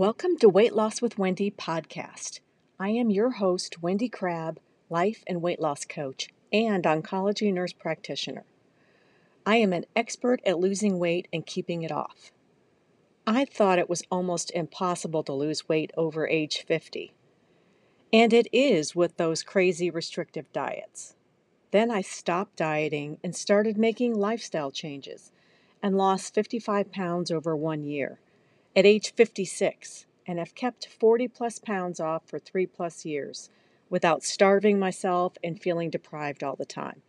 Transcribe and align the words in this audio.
Welcome 0.00 0.38
to 0.38 0.48
Weight 0.48 0.72
Loss 0.72 1.02
with 1.02 1.18
Wendy 1.18 1.50
podcast. 1.50 2.40
I 2.78 2.88
am 2.88 3.10
your 3.10 3.32
host, 3.32 3.82
Wendy 3.82 4.08
Crabb, 4.08 4.58
life 4.88 5.22
and 5.26 5.42
weight 5.42 5.60
loss 5.60 5.84
coach 5.84 6.30
and 6.50 6.84
oncology 6.84 7.52
nurse 7.52 7.74
practitioner. 7.74 8.44
I 9.44 9.56
am 9.56 9.74
an 9.74 9.84
expert 9.94 10.40
at 10.46 10.58
losing 10.58 10.98
weight 10.98 11.28
and 11.34 11.44
keeping 11.44 11.82
it 11.82 11.92
off. 11.92 12.32
I 13.26 13.44
thought 13.44 13.78
it 13.78 13.90
was 13.90 14.02
almost 14.10 14.50
impossible 14.52 15.22
to 15.24 15.34
lose 15.34 15.68
weight 15.68 15.90
over 15.98 16.26
age 16.26 16.64
50. 16.66 17.12
And 18.10 18.32
it 18.32 18.48
is 18.54 18.96
with 18.96 19.18
those 19.18 19.42
crazy 19.42 19.90
restrictive 19.90 20.50
diets. 20.54 21.14
Then 21.72 21.90
I 21.90 22.00
stopped 22.00 22.56
dieting 22.56 23.18
and 23.22 23.36
started 23.36 23.76
making 23.76 24.14
lifestyle 24.14 24.70
changes 24.70 25.30
and 25.82 25.98
lost 25.98 26.32
55 26.32 26.90
pounds 26.90 27.30
over 27.30 27.54
one 27.54 27.84
year 27.84 28.18
at 28.76 28.86
age 28.86 29.12
56 29.14 30.06
and 30.26 30.38
have 30.38 30.54
kept 30.54 30.86
40 30.86 31.28
plus 31.28 31.58
pounds 31.58 32.00
off 32.00 32.22
for 32.26 32.38
three 32.38 32.66
plus 32.66 33.04
years 33.04 33.50
without 33.88 34.22
starving 34.22 34.78
myself 34.78 35.36
and 35.42 35.60
feeling 35.60 35.90
deprived 35.90 36.44
all 36.44 36.56
the 36.56 36.64
time. 36.64 37.02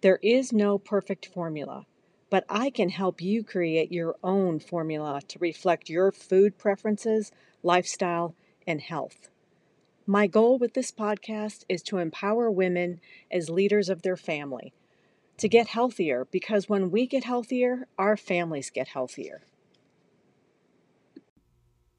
There 0.00 0.20
is 0.22 0.52
no 0.52 0.78
perfect 0.78 1.26
formula, 1.26 1.86
but 2.30 2.44
I 2.48 2.70
can 2.70 2.90
help 2.90 3.20
you 3.20 3.42
create 3.42 3.90
your 3.90 4.16
own 4.22 4.60
formula 4.60 5.20
to 5.28 5.38
reflect 5.38 5.88
your 5.88 6.12
food 6.12 6.58
preferences, 6.58 7.32
lifestyle, 7.62 8.34
and 8.66 8.80
health. 8.80 9.28
My 10.06 10.26
goal 10.26 10.58
with 10.58 10.74
this 10.74 10.92
podcast 10.92 11.64
is 11.68 11.82
to 11.84 11.98
empower 11.98 12.50
women 12.50 13.00
as 13.30 13.48
leaders 13.48 13.88
of 13.88 14.02
their 14.02 14.16
family 14.16 14.74
to 15.38 15.48
get 15.48 15.68
healthier 15.68 16.26
because 16.30 16.68
when 16.68 16.90
we 16.90 17.06
get 17.06 17.24
healthier, 17.24 17.88
our 17.98 18.16
families 18.16 18.70
get 18.70 18.88
healthier. 18.88 19.42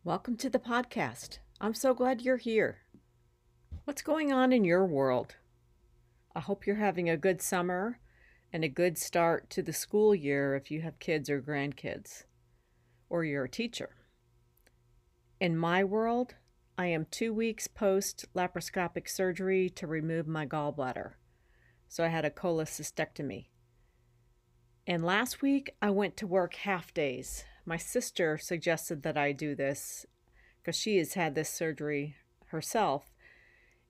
Welcome 0.06 0.38
to 0.38 0.52
the 0.52 0.60
podcast. 0.60 1.40
I'm 1.60 1.74
so 1.74 1.96
glad 1.96 2.22
you're 2.22 2.38
here. 2.38 2.78
What's 3.86 4.04
going 4.04 4.32
on 4.32 4.54
in 4.54 4.64
your 4.64 4.86
world? 4.86 5.38
I 6.36 6.42
hope 6.42 6.68
you're 6.68 6.76
having 6.76 7.10
a 7.10 7.18
good 7.18 7.42
summer 7.42 7.98
and 8.54 8.64
a 8.64 8.70
good 8.70 9.00
start 9.00 9.50
to 9.50 9.64
the 9.64 9.74
school 9.74 10.14
year 10.14 10.56
if 10.56 10.70
you 10.70 10.82
have 10.82 11.00
kids 11.00 11.28
or 11.28 11.42
grandkids, 11.42 12.26
or 13.10 13.24
you're 13.24 13.46
a 13.46 13.50
teacher. 13.50 13.96
In 15.40 15.58
my 15.58 15.84
world, 15.84 16.36
I 16.78 16.86
am 16.86 17.08
two 17.10 17.34
weeks 17.34 17.68
post 17.68 18.26
laparoscopic 18.36 19.10
surgery 19.10 19.72
to 19.72 19.88
remove 19.88 20.28
my 20.28 20.46
gallbladder. 20.46 21.14
So 21.88 22.04
I 22.04 22.10
had 22.10 22.26
a 22.26 22.30
cholecystectomy. 22.30 23.48
And 24.86 25.04
last 25.04 25.42
week, 25.42 25.72
I 25.82 25.90
went 25.90 26.16
to 26.18 26.28
work 26.28 26.54
half 26.58 26.94
days 26.94 27.44
my 27.66 27.78
sister 27.78 28.38
suggested 28.38 29.04
that 29.04 29.18
I 29.18 29.32
do 29.32 29.56
this 29.56 30.06
because 30.62 30.76
she 30.76 30.98
has 30.98 31.14
had 31.14 31.36
this 31.36 31.50
surgery 31.50 32.16
herself. 32.48 33.12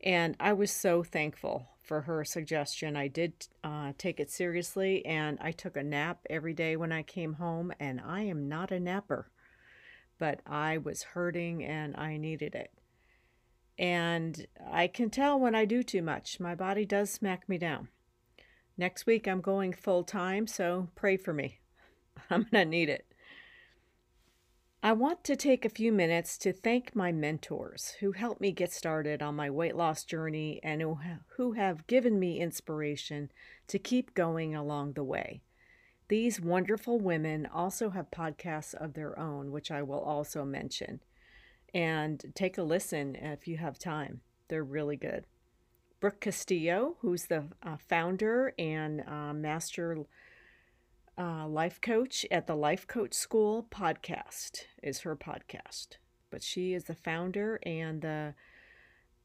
And 0.04 0.36
I 0.40 0.54
was 0.54 0.72
so 0.72 1.04
thankful 1.04 1.67
for 1.82 2.02
her 2.02 2.23
suggestion. 2.23 2.95
I 2.95 3.08
did 3.08 3.48
uh, 3.64 3.94
take 3.98 4.20
it 4.20 4.32
seriously 4.32 5.06
and 5.06 5.38
I 5.42 5.52
took 5.52 5.76
a 5.76 5.84
nap 5.84 6.20
every 6.30 6.54
day 6.54 6.76
when 6.76 6.92
I 6.92 7.04
came 7.04 7.34
home. 7.34 7.73
And 7.80 8.02
I 8.02 8.22
am 8.22 8.48
not 8.48 8.72
a 8.72 8.80
napper, 8.80 9.30
but 10.20 10.42
I 10.45 10.78
was 10.78 11.04
hurting 11.04 11.64
and 11.64 11.95
I 11.95 12.17
needed 12.17 12.56
it. 12.56 12.72
And 13.78 14.48
I 14.72 14.88
can 14.88 15.10
tell 15.10 15.39
when 15.39 15.56
I 15.56 15.66
do 15.66 15.84
too 15.84 16.02
much. 16.02 16.39
My 16.39 16.56
body 16.56 16.86
does 16.86 17.10
smack 17.10 17.50
me 17.50 17.58
down. 17.58 17.89
Next 18.78 19.06
week 19.06 19.28
I'm 19.28 19.42
going 19.42 19.73
full 19.73 20.04
time, 20.04 20.48
so 20.48 20.89
pray 20.95 21.17
for 21.17 21.34
me. 21.34 21.60
I'm 22.30 22.44
going 22.52 22.66
to 22.66 22.66
need 22.66 22.89
it. 22.89 23.05
I 24.86 24.92
want 24.92 25.23
to 25.23 25.36
take 25.36 25.66
a 25.66 25.70
few 25.70 25.92
minutes 25.92 26.38
to 26.38 26.54
thank 26.54 26.96
my 26.96 27.12
mentors 27.12 27.96
who 28.02 28.12
helped 28.12 28.40
me 28.40 28.52
get 28.52 28.72
started 28.72 29.23
on 29.23 29.36
my 29.36 29.50
weight 29.50 29.76
loss 29.76 30.04
journey 30.04 30.60
and 30.62 30.80
who 31.38 31.54
have 31.54 31.88
given 31.88 32.20
me 32.20 32.40
inspiration 32.40 33.32
to 33.68 33.80
keep 33.80 34.14
going 34.14 34.54
along 34.54 34.94
the 34.94 35.04
way. 35.04 35.42
These 36.08 36.40
wonderful 36.40 37.00
women 37.00 37.48
also 37.52 37.90
have 37.90 38.12
podcasts 38.12 38.76
of 38.76 38.94
their 38.94 39.18
own, 39.18 39.52
which 39.52 39.72
I 39.72 39.82
will 39.82 40.02
also 40.02 40.46
mention. 40.46 41.00
And 41.73 42.23
take 42.36 42.60
a 42.60 42.62
listen 42.62 43.16
if 43.16 43.48
you 43.48 43.58
have 43.58 43.80
time, 43.80 44.22
they're 44.50 44.64
really 44.64 44.98
good. 44.98 45.26
Brooke 46.00 46.22
Castillo, 46.22 46.98
who's 47.00 47.26
the 47.26 47.46
uh, 47.64 47.78
founder 47.90 48.54
and 48.60 49.02
uh, 49.08 49.34
master 49.34 50.06
uh, 51.17 51.48
life 51.48 51.80
coach 51.81 52.26
at 52.30 52.48
the 52.48 52.55
Life 52.55 52.87
Coach 52.87 53.14
School 53.14 53.67
podcast 53.71 54.64
is 54.83 55.02
her 55.02 55.15
podcast. 55.15 55.98
But 56.30 56.43
she 56.43 56.73
is 56.73 56.86
the 56.86 56.95
founder 56.95 57.59
and 57.64 58.02
the 58.02 58.33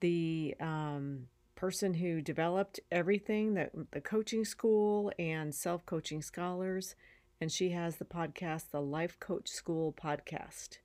the 0.00 0.54
um, 0.60 1.26
person 1.56 1.94
who 1.94 2.22
developed 2.22 2.80
everything 2.90 3.54
that 3.54 3.72
the 3.90 4.00
coaching 4.00 4.44
school 4.44 5.12
and 5.18 5.54
self 5.54 5.84
coaching 5.84 6.22
scholars. 6.22 6.94
And 7.40 7.50
she 7.50 7.70
has 7.70 7.96
the 7.96 8.04
podcast, 8.04 8.70
the 8.70 8.82
Life 8.82 9.18
Coach 9.18 9.48
School 9.48 9.92
podcast. 9.92 10.78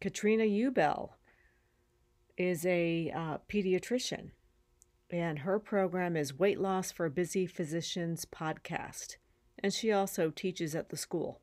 Katrina 0.00 0.44
Ubel 0.44 1.10
is 2.36 2.64
a 2.64 3.10
uh, 3.14 3.38
pediatrician, 3.48 4.30
and 5.10 5.40
her 5.40 5.58
program 5.58 6.16
is 6.16 6.38
Weight 6.38 6.60
Loss 6.60 6.92
for 6.92 7.08
Busy 7.08 7.46
Physicians 7.46 8.24
podcast 8.24 9.16
and 9.64 9.72
she 9.72 9.90
also 9.90 10.28
teaches 10.28 10.74
at 10.74 10.90
the 10.90 10.96
school. 10.96 11.40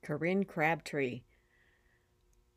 Corinne 0.00 0.44
Crabtree. 0.44 1.22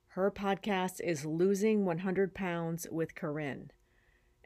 Her 0.09 0.29
podcast 0.29 1.01
is 1.01 1.25
Losing 1.25 1.85
100 1.85 2.35
Pounds 2.35 2.85
with 2.91 3.15
Corinne. 3.15 3.71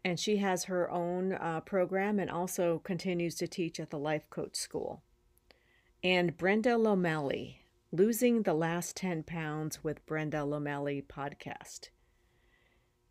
And 0.01 0.17
she 0.17 0.37
has 0.37 0.63
her 0.63 0.89
own 0.89 1.33
uh, 1.33 1.59
program 1.59 2.19
and 2.19 2.31
also 2.31 2.79
continues 2.85 3.35
to 3.35 3.49
teach 3.49 3.81
at 3.81 3.89
the 3.89 3.99
Life 3.99 4.29
Coach 4.29 4.55
School. 4.55 5.03
And 6.01 6.37
Brenda 6.37 6.75
Lomeli, 6.75 7.57
Losing 7.91 8.43
the 8.43 8.53
Last 8.53 8.95
10 8.95 9.23
Pounds 9.23 9.83
with 9.83 10.05
Brenda 10.05 10.37
Lomeli 10.37 11.05
podcast. 11.05 11.89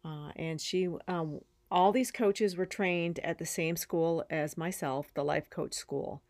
Uh, 0.02 0.30
and 0.34 0.62
she, 0.62 0.88
um, 1.06 1.40
all 1.70 1.92
these 1.92 2.10
coaches 2.10 2.56
were 2.56 2.64
trained 2.64 3.18
at 3.18 3.36
the 3.36 3.44
same 3.44 3.76
school 3.76 4.24
as 4.30 4.56
myself, 4.56 5.12
the 5.12 5.22
Life 5.22 5.50
Coach 5.50 5.74
School. 5.74 6.22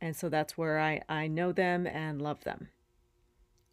And 0.00 0.16
so 0.16 0.28
that's 0.28 0.56
where 0.56 0.78
I, 0.78 1.02
I 1.08 1.26
know 1.26 1.52
them 1.52 1.86
and 1.86 2.22
love 2.22 2.44
them. 2.44 2.68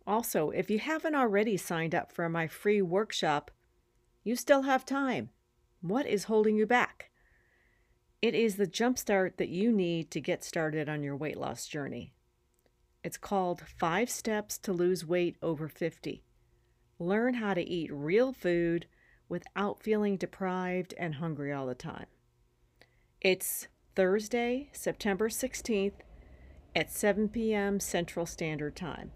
Also, 0.06 0.50
if 0.52 0.70
you 0.70 0.80
haven't 0.80 1.16
already 1.16 1.58
signed 1.58 1.94
up 1.94 2.12
for 2.12 2.28
my 2.30 2.48
free 2.48 2.82
workshop, 2.82 3.52
you 4.24 4.36
still 4.36 4.64
have 4.64 4.86
time. 4.86 5.30
What 5.82 6.06
is 6.06 6.26
holding 6.26 6.56
you 6.56 6.66
back? 6.66 7.12
It 8.22 8.34
is 8.34 8.56
the 8.56 8.68
jumpstart 8.68 9.38
that 9.38 9.50
you 9.50 9.72
need 9.72 10.10
to 10.12 10.22
get 10.22 10.44
started 10.44 10.90
on 10.90 11.04
your 11.04 11.16
weight 11.16 11.38
loss 11.38 11.68
journey. 11.68 12.14
It's 13.04 13.18
called 13.18 13.62
Five 13.62 14.10
Steps 14.10 14.58
to 14.60 14.74
Lose 14.74 15.06
Weight 15.06 15.38
Over 15.42 15.68
50. 15.68 16.24
Learn 17.00 17.36
how 17.36 17.54
to 17.54 17.62
eat 17.62 17.92
real 17.94 18.34
food 18.34 18.88
without 19.30 19.84
feeling 19.84 20.18
deprived 20.18 20.94
and 20.98 21.16
hungry 21.16 21.54
all 21.54 21.68
the 21.68 21.76
time. 21.76 22.08
It's 23.22 23.68
Thursday, 23.96 24.70
September 24.72 25.30
16th 25.30 26.02
at 26.78 26.92
7 26.92 27.30
p.m. 27.30 27.80
Central 27.80 28.28
Standard 28.28 28.76
Time. 28.76 29.10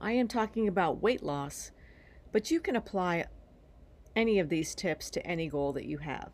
I 0.00 0.12
am 0.12 0.28
talking 0.28 0.66
about 0.66 1.02
weight 1.02 1.22
loss, 1.22 1.72
but 2.32 2.50
you 2.50 2.58
can 2.58 2.74
apply 2.74 3.26
any 4.16 4.38
of 4.38 4.48
these 4.48 4.74
tips 4.74 5.10
to 5.10 5.26
any 5.26 5.48
goal 5.48 5.72
that 5.72 5.86
you 5.86 5.98
have. 5.98 6.32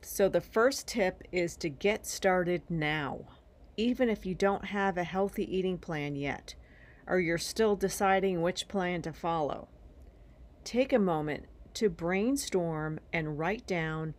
So, 0.00 0.28
the 0.28 0.40
first 0.40 0.88
tip 0.88 1.22
is 1.30 1.56
to 1.58 1.68
get 1.68 2.06
started 2.06 2.62
now, 2.68 3.26
even 3.76 4.08
if 4.08 4.26
you 4.26 4.34
don't 4.34 4.66
have 4.66 4.98
a 4.98 5.04
healthy 5.04 5.44
eating 5.56 5.78
plan 5.78 6.16
yet, 6.16 6.54
or 7.06 7.20
you're 7.20 7.38
still 7.38 7.76
deciding 7.76 8.42
which 8.42 8.68
plan 8.68 9.02
to 9.02 9.12
follow. 9.12 9.68
Take 10.64 10.92
a 10.92 10.98
moment 10.98 11.44
to 11.74 11.88
brainstorm 11.88 13.00
and 13.12 13.38
write 13.38 13.66
down 13.66 14.14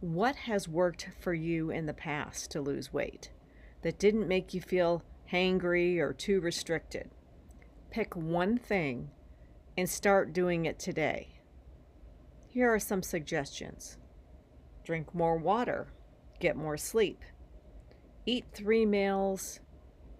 what 0.00 0.36
has 0.36 0.68
worked 0.68 1.08
for 1.18 1.34
you 1.34 1.70
in 1.70 1.86
the 1.86 1.94
past 1.94 2.50
to 2.50 2.60
lose 2.60 2.92
weight 2.92 3.30
that 3.82 3.98
didn't 3.98 4.28
make 4.28 4.52
you 4.52 4.60
feel 4.60 5.02
hangry 5.32 5.98
or 5.98 6.12
too 6.12 6.40
restricted. 6.40 7.10
Pick 7.90 8.16
one 8.16 8.58
thing 8.58 9.10
and 9.76 9.88
start 9.88 10.32
doing 10.32 10.64
it 10.64 10.78
today. 10.78 11.28
Here 12.48 12.72
are 12.72 12.78
some 12.78 13.02
suggestions 13.02 13.98
drink 14.84 15.14
more 15.14 15.36
water, 15.36 15.88
get 16.38 16.56
more 16.56 16.76
sleep, 16.76 17.22
eat 18.24 18.44
three 18.52 18.86
meals, 18.86 19.58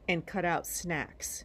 and 0.09 0.27
cut 0.27 0.45
out 0.45 0.67
snacks. 0.67 1.45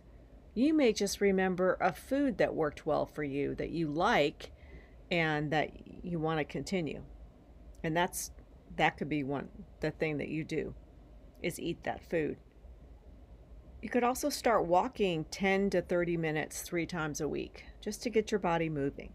You 0.53 0.73
may 0.73 0.91
just 0.91 1.21
remember 1.21 1.77
a 1.79 1.93
food 1.93 2.39
that 2.39 2.55
worked 2.55 2.85
well 2.85 3.05
for 3.05 3.23
you 3.23 3.55
that 3.55 3.69
you 3.69 3.87
like 3.87 4.51
and 5.09 5.51
that 5.51 5.71
you 6.03 6.19
want 6.19 6.39
to 6.39 6.43
continue. 6.43 7.03
And 7.83 7.95
that's 7.95 8.31
that 8.75 8.97
could 8.97 9.09
be 9.09 9.23
one 9.23 9.49
the 9.81 9.91
thing 9.91 10.17
that 10.17 10.29
you 10.29 10.43
do 10.43 10.73
is 11.41 11.59
eat 11.59 11.83
that 11.83 12.01
food. 12.09 12.37
You 13.81 13.89
could 13.89 14.03
also 14.03 14.29
start 14.29 14.65
walking 14.65 15.25
10 15.31 15.71
to 15.71 15.81
30 15.81 16.15
minutes 16.15 16.61
3 16.61 16.85
times 16.85 17.19
a 17.19 17.27
week 17.27 17.65
just 17.81 18.03
to 18.03 18.09
get 18.09 18.31
your 18.31 18.39
body 18.39 18.69
moving. 18.69 19.13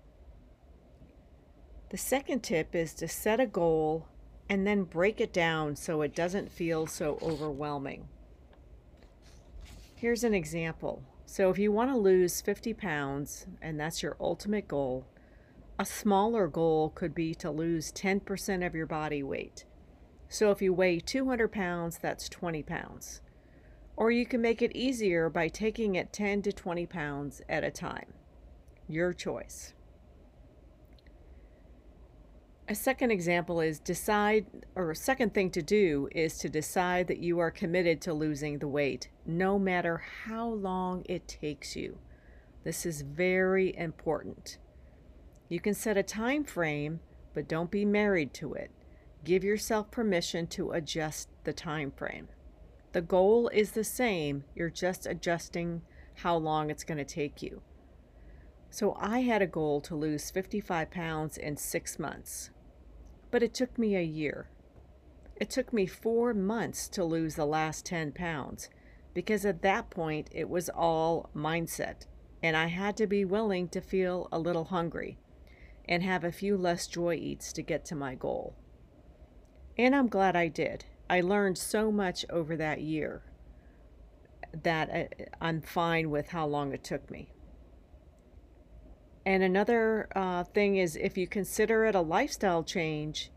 The 1.90 1.96
second 1.96 2.42
tip 2.42 2.74
is 2.74 2.92
to 2.94 3.06
set 3.06 3.38
a 3.38 3.46
goal 3.46 4.08
and 4.48 4.66
then 4.66 4.82
break 4.82 5.20
it 5.20 5.32
down 5.32 5.76
so 5.76 6.02
it 6.02 6.16
doesn't 6.16 6.50
feel 6.50 6.86
so 6.86 7.18
overwhelming. 7.22 8.08
Here's 9.94 10.24
an 10.24 10.34
example. 10.34 11.02
So, 11.26 11.50
if 11.50 11.58
you 11.58 11.72
want 11.72 11.90
to 11.90 11.96
lose 11.96 12.40
50 12.40 12.74
pounds 12.74 13.46
and 13.62 13.78
that's 13.78 14.02
your 14.02 14.16
ultimate 14.20 14.68
goal, 14.68 15.06
a 15.78 15.84
smaller 15.84 16.46
goal 16.46 16.90
could 16.90 17.14
be 17.14 17.34
to 17.36 17.50
lose 17.50 17.92
10% 17.92 18.66
of 18.66 18.74
your 18.74 18.86
body 18.86 19.22
weight. 19.22 19.64
So, 20.28 20.50
if 20.50 20.60
you 20.60 20.72
weigh 20.72 21.00
200 21.00 21.50
pounds, 21.50 21.98
that's 21.98 22.28
20 22.28 22.62
pounds. 22.62 23.20
Or 23.96 24.10
you 24.10 24.26
can 24.26 24.42
make 24.42 24.60
it 24.60 24.76
easier 24.76 25.30
by 25.30 25.48
taking 25.48 25.94
it 25.94 26.12
10 26.12 26.42
to 26.42 26.52
20 26.52 26.86
pounds 26.86 27.40
at 27.48 27.64
a 27.64 27.70
time. 27.70 28.12
Your 28.88 29.12
choice. 29.12 29.72
A 32.68 32.74
second 32.74 33.12
example 33.12 33.60
is 33.60 33.78
decide, 33.78 34.46
or 34.74 34.90
a 34.90 34.96
second 34.96 35.32
thing 35.32 35.50
to 35.52 35.62
do 35.62 36.08
is 36.10 36.36
to 36.38 36.48
decide 36.48 37.06
that 37.06 37.20
you 37.20 37.38
are 37.38 37.50
committed 37.50 38.00
to 38.02 38.12
losing 38.12 38.58
the 38.58 38.66
weight, 38.66 39.08
no 39.24 39.56
matter 39.56 40.02
how 40.24 40.48
long 40.48 41.04
it 41.08 41.28
takes 41.28 41.76
you. 41.76 41.98
This 42.64 42.84
is 42.84 43.02
very 43.02 43.76
important. 43.76 44.58
You 45.48 45.60
can 45.60 45.74
set 45.74 45.96
a 45.96 46.02
time 46.02 46.42
frame, 46.42 46.98
but 47.34 47.46
don't 47.46 47.70
be 47.70 47.84
married 47.84 48.34
to 48.34 48.54
it. 48.54 48.72
Give 49.22 49.44
yourself 49.44 49.92
permission 49.92 50.48
to 50.48 50.72
adjust 50.72 51.28
the 51.44 51.52
time 51.52 51.92
frame. 51.92 52.26
The 52.96 53.02
goal 53.02 53.48
is 53.48 53.72
the 53.72 53.84
same, 53.84 54.44
you're 54.54 54.70
just 54.70 55.04
adjusting 55.04 55.82
how 56.14 56.38
long 56.38 56.70
it's 56.70 56.82
going 56.82 56.96
to 56.96 57.04
take 57.04 57.42
you. 57.42 57.60
So 58.70 58.96
I 58.98 59.18
had 59.18 59.42
a 59.42 59.46
goal 59.46 59.82
to 59.82 59.94
lose 59.94 60.30
55 60.30 60.90
pounds 60.90 61.36
in 61.36 61.58
six 61.58 61.98
months 61.98 62.48
but 63.30 63.42
it 63.42 63.52
took 63.52 63.76
me 63.76 63.94
a 63.96 64.02
year. 64.02 64.48
It 65.36 65.50
took 65.50 65.74
me 65.74 65.84
four 65.84 66.32
months 66.32 66.88
to 66.88 67.04
lose 67.04 67.34
the 67.34 67.44
last 67.44 67.84
10 67.84 68.12
pounds 68.12 68.70
because 69.12 69.44
at 69.44 69.60
that 69.60 69.90
point 69.90 70.30
it 70.32 70.48
was 70.48 70.70
all 70.70 71.28
mindset, 71.36 72.06
and 72.42 72.56
I 72.56 72.68
had 72.68 72.96
to 72.96 73.06
be 73.06 73.26
willing 73.26 73.68
to 73.68 73.82
feel 73.82 74.26
a 74.32 74.38
little 74.38 74.64
hungry 74.64 75.18
and 75.86 76.02
have 76.02 76.24
a 76.24 76.32
few 76.32 76.56
less 76.56 76.86
joy 76.86 77.16
eats 77.16 77.52
to 77.52 77.62
get 77.62 77.84
to 77.84 77.94
my 77.94 78.14
goal. 78.14 78.54
And 79.76 79.94
I'm 79.94 80.08
glad 80.08 80.34
I 80.34 80.48
did. 80.48 80.86
I 81.08 81.20
learned 81.20 81.56
so 81.56 81.92
much 81.92 82.24
over 82.30 82.56
that 82.56 82.80
year 82.80 83.22
that 84.62 84.90
uh, 84.90 85.24
I'm 85.40 85.60
fine 85.60 86.10
with 86.10 86.28
how 86.28 86.46
long 86.46 86.72
it 86.72 86.82
took 86.82 87.10
me. 87.10 87.32
And 89.24 89.42
another 89.42 90.08
uh, 90.14 90.44
thing 90.44 90.76
is 90.76 90.96
if 90.96 91.16
you 91.18 91.26
consider 91.26 91.84
it 91.84 91.94
a 91.94 92.00
lifestyle 92.00 92.62
change 92.62 93.30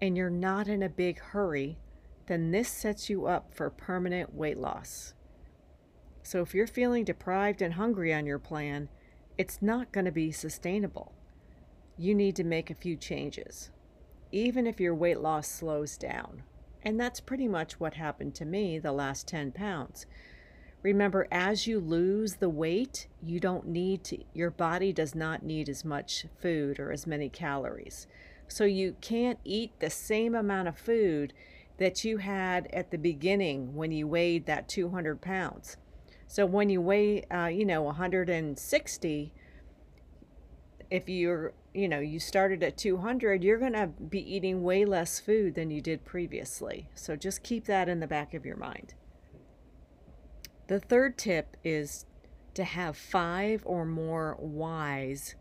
and 0.00 0.16
you're 0.16 0.30
not 0.30 0.68
in 0.68 0.82
a 0.82 0.88
big 0.88 1.18
hurry, 1.18 1.78
then 2.26 2.50
this 2.50 2.68
sets 2.68 3.10
you 3.10 3.26
up 3.26 3.54
for 3.54 3.68
permanent 3.70 4.34
weight 4.34 4.58
loss. 4.58 5.14
So 6.22 6.40
if 6.40 6.54
you're 6.54 6.66
feeling 6.66 7.04
deprived 7.04 7.60
and 7.60 7.74
hungry 7.74 8.12
on 8.14 8.24
your 8.24 8.38
plan, 8.38 8.88
it's 9.36 9.60
not 9.60 9.92
going 9.92 10.06
to 10.06 10.12
be 10.12 10.32
sustainable. 10.32 11.12
You 11.98 12.14
need 12.14 12.36
to 12.36 12.44
make 12.44 12.70
a 12.70 12.74
few 12.74 12.96
changes, 12.96 13.70
even 14.32 14.66
if 14.66 14.80
your 14.80 14.94
weight 14.94 15.20
loss 15.20 15.46
slows 15.46 15.98
down. 15.98 16.42
And 16.84 17.00
that's 17.00 17.20
pretty 17.20 17.48
much 17.48 17.80
what 17.80 17.94
happened 17.94 18.34
to 18.36 18.44
me 18.44 18.78
the 18.78 18.92
last 18.92 19.26
10 19.26 19.52
pounds. 19.52 20.06
Remember, 20.82 21.26
as 21.32 21.66
you 21.66 21.80
lose 21.80 22.34
the 22.34 22.50
weight, 22.50 23.08
you 23.22 23.40
don't 23.40 23.66
need 23.66 24.04
to, 24.04 24.22
your 24.34 24.50
body 24.50 24.92
does 24.92 25.14
not 25.14 25.42
need 25.42 25.70
as 25.70 25.82
much 25.82 26.26
food 26.38 26.78
or 26.78 26.92
as 26.92 27.06
many 27.06 27.30
calories. 27.30 28.06
So 28.48 28.64
you 28.64 28.96
can't 29.00 29.38
eat 29.44 29.72
the 29.80 29.88
same 29.88 30.34
amount 30.34 30.68
of 30.68 30.76
food 30.76 31.32
that 31.78 32.04
you 32.04 32.18
had 32.18 32.68
at 32.72 32.90
the 32.90 32.98
beginning 32.98 33.74
when 33.74 33.92
you 33.92 34.06
weighed 34.06 34.44
that 34.44 34.68
200 34.68 35.22
pounds. 35.22 35.78
So 36.26 36.44
when 36.44 36.68
you 36.68 36.82
weigh, 36.82 37.22
uh, 37.24 37.46
you 37.46 37.64
know, 37.64 37.82
160, 37.82 39.32
if 40.90 41.08
you're, 41.08 41.54
you 41.74 41.88
know, 41.88 41.98
you 41.98 42.20
started 42.20 42.62
at 42.62 42.78
200, 42.78 43.42
you're 43.42 43.58
going 43.58 43.72
to 43.72 43.88
be 43.88 44.20
eating 44.34 44.62
way 44.62 44.84
less 44.84 45.18
food 45.18 45.56
than 45.56 45.70
you 45.70 45.80
did 45.80 46.04
previously. 46.04 46.88
So 46.94 47.16
just 47.16 47.42
keep 47.42 47.66
that 47.66 47.88
in 47.88 48.00
the 48.00 48.06
back 48.06 48.32
of 48.32 48.46
your 48.46 48.56
mind. 48.56 48.94
The 50.68 50.80
third 50.80 51.18
tip 51.18 51.56
is 51.64 52.06
to 52.54 52.64
have 52.64 52.96
five 52.96 53.62
or 53.66 53.84
more 53.84 54.36
whys 54.38 55.34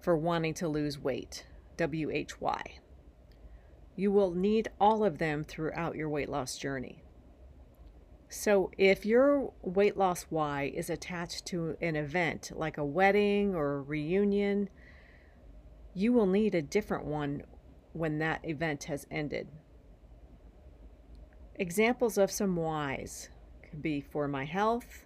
for 0.00 0.16
wanting 0.16 0.54
to 0.54 0.68
lose 0.68 0.98
weight. 0.98 1.46
W 1.78 2.10
H 2.10 2.40
Y. 2.40 2.62
You 3.96 4.12
will 4.12 4.32
need 4.32 4.68
all 4.78 5.02
of 5.02 5.16
them 5.16 5.44
throughout 5.44 5.96
your 5.96 6.10
weight 6.10 6.28
loss 6.28 6.58
journey. 6.58 7.02
So, 8.28 8.70
if 8.78 9.04
your 9.04 9.52
weight 9.62 9.96
loss 9.96 10.26
why 10.28 10.70
is 10.74 10.90
attached 10.90 11.46
to 11.46 11.76
an 11.80 11.96
event 11.96 12.52
like 12.54 12.78
a 12.78 12.84
wedding 12.84 13.54
or 13.54 13.78
a 13.78 13.80
reunion, 13.80 14.68
you 15.94 16.12
will 16.12 16.26
need 16.26 16.54
a 16.54 16.62
different 16.62 17.04
one 17.04 17.42
when 17.92 18.18
that 18.18 18.40
event 18.44 18.84
has 18.84 19.06
ended. 19.10 19.48
Examples 21.56 22.16
of 22.16 22.30
some 22.30 22.56
whys 22.56 23.28
could 23.68 23.82
be 23.82 24.00
for 24.00 24.28
my 24.28 24.44
health, 24.44 25.04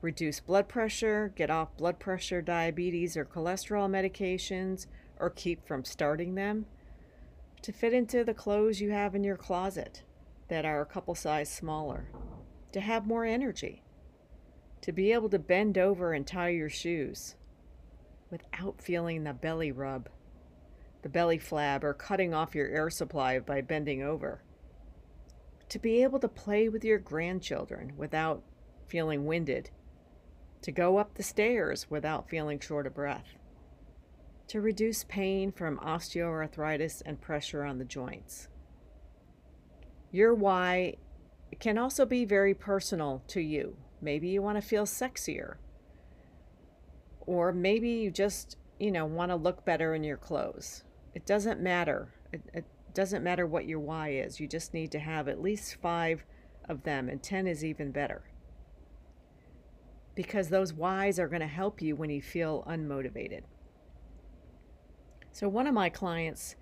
reduce 0.00 0.40
blood 0.40 0.68
pressure, 0.68 1.32
get 1.36 1.50
off 1.50 1.76
blood 1.76 1.98
pressure, 1.98 2.42
diabetes, 2.42 3.16
or 3.16 3.24
cholesterol 3.24 3.88
medications, 3.88 4.86
or 5.18 5.30
keep 5.30 5.66
from 5.66 5.84
starting 5.84 6.34
them, 6.34 6.66
to 7.62 7.72
fit 7.72 7.94
into 7.94 8.24
the 8.24 8.34
clothes 8.34 8.80
you 8.80 8.90
have 8.90 9.14
in 9.14 9.24
your 9.24 9.36
closet 9.36 10.02
that 10.48 10.64
are 10.64 10.80
a 10.80 10.86
couple 10.86 11.14
size 11.14 11.50
smaller, 11.50 12.08
to 12.72 12.80
have 12.80 13.06
more 13.06 13.24
energy, 13.24 13.82
to 14.82 14.92
be 14.92 15.12
able 15.12 15.28
to 15.28 15.38
bend 15.38 15.78
over 15.78 16.12
and 16.12 16.26
tie 16.26 16.50
your 16.50 16.68
shoes 16.68 17.36
without 18.30 18.82
feeling 18.82 19.24
the 19.24 19.32
belly 19.32 19.72
rub, 19.72 20.08
the 21.04 21.08
belly 21.10 21.38
flab, 21.38 21.84
or 21.84 21.94
cutting 21.94 22.34
off 22.34 22.56
your 22.56 22.66
air 22.66 22.90
supply 22.90 23.38
by 23.38 23.60
bending 23.60 24.02
over 24.02 24.42
to 25.68 25.78
be 25.78 26.02
able 26.02 26.18
to 26.18 26.28
play 26.28 26.68
with 26.68 26.84
your 26.84 26.98
grandchildren 26.98 27.92
without 27.96 28.42
feeling 28.86 29.26
winded, 29.26 29.70
to 30.62 30.72
go 30.72 30.96
up 30.96 31.14
the 31.14 31.22
stairs 31.22 31.90
without 31.90 32.28
feeling 32.30 32.58
short 32.58 32.86
of 32.86 32.94
breath, 32.94 33.36
to 34.48 34.60
reduce 34.60 35.04
pain 35.04 35.52
from 35.52 35.78
osteoarthritis 35.78 37.02
and 37.04 37.20
pressure 37.20 37.64
on 37.64 37.78
the 37.78 37.84
joints. 37.84 38.48
Your 40.10 40.34
why 40.34 40.94
can 41.60 41.76
also 41.76 42.06
be 42.06 42.24
very 42.24 42.54
personal 42.54 43.22
to 43.28 43.40
you. 43.40 43.76
Maybe 44.00 44.28
you 44.28 44.40
want 44.40 44.56
to 44.56 44.66
feel 44.66 44.86
sexier. 44.86 45.56
Or 47.26 47.52
maybe 47.52 47.90
you 47.90 48.10
just, 48.10 48.56
you 48.78 48.90
know, 48.90 49.06
want 49.06 49.30
to 49.30 49.36
look 49.36 49.64
better 49.64 49.94
in 49.94 50.04
your 50.04 50.16
clothes. 50.16 50.84
It 51.14 51.24
doesn't 51.24 51.60
matter. 51.60 52.08
It, 52.32 52.42
it, 52.52 52.64
doesn't 52.94 53.24
matter 53.24 53.46
what 53.46 53.66
your 53.66 53.80
why 53.80 54.10
is, 54.10 54.38
you 54.38 54.46
just 54.46 54.72
need 54.72 54.92
to 54.92 55.00
have 55.00 55.26
at 55.28 55.42
least 55.42 55.74
five 55.82 56.24
of 56.68 56.84
them, 56.84 57.08
and 57.08 57.22
10 57.22 57.46
is 57.46 57.64
even 57.64 57.90
better. 57.90 58.22
Because 60.14 60.48
those 60.48 60.72
whys 60.72 61.18
are 61.18 61.28
going 61.28 61.40
to 61.40 61.48
help 61.48 61.82
you 61.82 61.96
when 61.96 62.10
you 62.10 62.22
feel 62.22 62.64
unmotivated. 62.68 63.42
So, 65.32 65.48
one 65.48 65.66
of 65.66 65.74
my 65.74 65.88
clients 65.88 66.54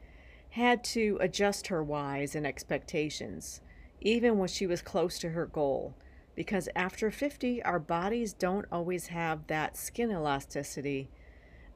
had 0.51 0.83
to 0.85 1.19
adjust 1.21 1.67
her 1.67 1.85
whys 1.85 2.35
and 2.35 2.47
expectations, 2.47 3.61
even 4.01 4.39
when 4.39 4.49
she 4.49 4.67
was 4.67 4.81
close 4.81 5.19
to 5.19 5.31
her 5.31 5.45
goal, 5.45 5.95
because 6.35 6.69
after 6.75 7.11
50, 7.11 7.63
our 7.63 7.79
bodies 7.79 8.33
don't 8.33 8.65
always 8.73 9.09
have 9.09 9.47
that 9.49 9.77
skin 9.77 10.11
elasticity 10.11 11.11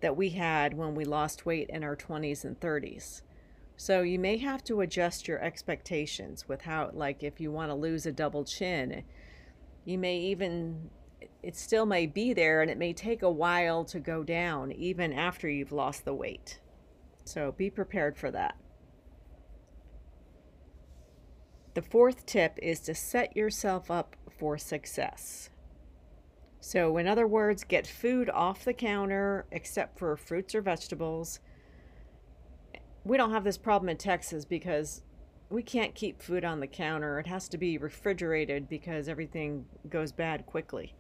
that 0.06 0.16
we 0.16 0.28
had 0.28 0.72
when 0.72 0.94
we 0.94 1.04
lost 1.04 1.46
weight 1.46 1.68
in 1.68 1.82
our 1.82 1.96
20s 1.96 2.44
and 2.44 2.60
30s. 2.60 3.22
So 3.76 4.02
you 4.02 4.20
may 4.20 4.36
have 4.36 4.62
to 4.66 4.82
adjust 4.82 5.26
your 5.26 5.42
expectations 5.42 6.46
with 6.46 6.62
how, 6.62 6.90
like, 6.92 7.24
if 7.24 7.40
you 7.40 7.50
want 7.50 7.72
to 7.72 7.74
lose 7.74 8.06
a 8.06 8.12
double 8.12 8.44
chin, 8.44 9.02
you 9.84 9.98
may 9.98 10.16
even, 10.18 10.90
it 11.42 11.56
still 11.56 11.86
may 11.86 12.06
be 12.06 12.32
there 12.32 12.62
and 12.62 12.70
it 12.70 12.78
may 12.78 12.92
take 12.92 13.22
a 13.22 13.28
while 13.28 13.84
to 13.86 13.98
go 13.98 14.22
down 14.22 14.70
even 14.70 15.12
after 15.12 15.48
you've 15.48 15.72
lost 15.72 16.04
the 16.04 16.14
weight. 16.14 16.60
So 17.24 17.50
be 17.50 17.68
prepared 17.68 18.16
for 18.16 18.30
that. 18.30 18.54
The 21.74 21.82
fourth 21.82 22.26
tip 22.26 22.60
is 22.62 22.78
to 22.82 22.94
set 22.94 23.36
yourself 23.36 23.90
up 23.90 24.14
for 24.30 24.56
success. 24.56 25.50
So, 26.60 26.96
in 26.96 27.06
other 27.06 27.26
words, 27.26 27.64
get 27.64 27.86
food 27.86 28.28
off 28.30 28.64
the 28.64 28.72
counter 28.72 29.46
except 29.52 29.98
for 29.98 30.16
fruits 30.16 30.54
or 30.54 30.62
vegetables. 30.62 31.40
We 33.04 33.16
don't 33.16 33.30
have 33.30 33.44
this 33.44 33.58
problem 33.58 33.88
in 33.88 33.98
Texas 33.98 34.44
because 34.44 35.02
we 35.48 35.62
can't 35.62 35.94
keep 35.94 36.20
food 36.20 36.44
on 36.44 36.60
the 36.60 36.66
counter. 36.66 37.20
It 37.20 37.26
has 37.28 37.48
to 37.50 37.58
be 37.58 37.78
refrigerated 37.78 38.68
because 38.68 39.08
everything 39.08 39.66
goes 39.88 40.10
bad 40.10 40.44
quickly 40.46 40.94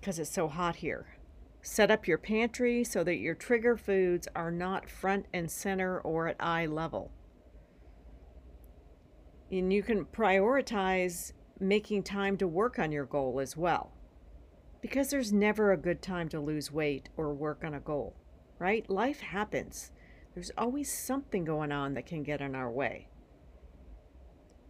because 0.00 0.18
it's 0.18 0.30
so 0.30 0.46
hot 0.46 0.76
here. 0.76 1.16
Set 1.62 1.90
up 1.90 2.06
your 2.06 2.18
pantry 2.18 2.84
so 2.84 3.02
that 3.02 3.16
your 3.16 3.34
trigger 3.34 3.76
foods 3.76 4.28
are 4.36 4.52
not 4.52 4.88
front 4.88 5.26
and 5.32 5.50
center 5.50 6.00
or 6.00 6.28
at 6.28 6.36
eye 6.38 6.66
level. 6.66 7.10
And 9.50 9.72
you 9.72 9.82
can 9.82 10.04
prioritize 10.04 11.32
making 11.58 12.02
time 12.04 12.36
to 12.36 12.46
work 12.46 12.78
on 12.78 12.92
your 12.92 13.04
goal 13.04 13.40
as 13.40 13.56
well. 13.56 13.95
Because 14.86 15.10
there's 15.10 15.32
never 15.32 15.72
a 15.72 15.76
good 15.76 16.00
time 16.00 16.28
to 16.28 16.38
lose 16.38 16.70
weight 16.70 17.08
or 17.16 17.34
work 17.34 17.64
on 17.64 17.74
a 17.74 17.80
goal, 17.80 18.14
right? 18.60 18.88
Life 18.88 19.18
happens. 19.18 19.90
There's 20.32 20.52
always 20.56 20.88
something 20.88 21.44
going 21.44 21.72
on 21.72 21.94
that 21.94 22.06
can 22.06 22.22
get 22.22 22.40
in 22.40 22.54
our 22.54 22.70
way. 22.70 23.08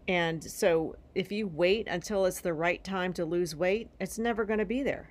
And 0.09 0.43
so 0.43 0.97
if 1.15 1.31
you 1.31 1.47
wait 1.47 1.87
until 1.87 2.25
it's 2.25 2.41
the 2.41 2.55
right 2.55 2.83
time 2.83 3.13
to 3.13 3.27
lose 3.27 3.55
weight, 3.55 3.91
it's 4.01 4.19
never 4.19 4.47
going 4.47 4.59
to 4.59 4.65
be 4.65 4.83
there. 4.83 5.11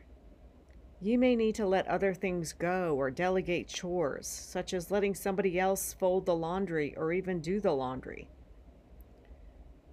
You 1.00 1.20
may 1.20 1.36
need 1.36 1.54
to 1.56 1.68
let 1.68 1.88
other 1.88 2.16
things 2.16 2.52
go 2.54 2.96
or 2.96 3.12
delegate 3.12 3.68
chores, 3.68 4.26
such 4.26 4.74
as 4.74 4.90
letting 4.90 5.14
somebody 5.14 5.60
else 5.60 5.94
fold 5.94 6.26
the 6.26 6.36
laundry 6.36 6.96
or 6.98 7.14
even 7.14 7.42
do 7.42 7.60
the 7.60 7.74
laundry. 7.74 8.28